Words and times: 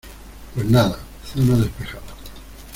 pues 0.55 0.67
nada, 0.67 0.97
zona 1.31 1.57
despejada 1.57 2.15